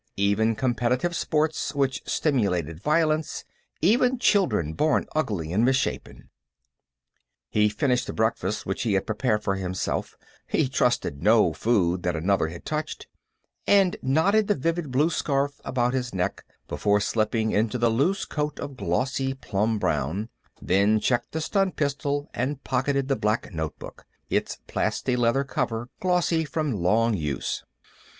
[0.17, 3.45] Even competitive sports which simulated violence;
[3.83, 6.31] even children born ugly and misshapen....
[7.51, 10.17] He finished the breakfast which he had prepared for himself
[10.47, 13.05] he trusted no food that another had touched
[13.67, 18.59] and knotted the vivid blue scarf about his neck before slipping into the loose coat
[18.59, 20.29] of glossy plum brown,
[20.59, 26.71] then checked the stun pistol and pocketed the black notebook, its plastileather cover glossy from
[26.81, 27.63] long use.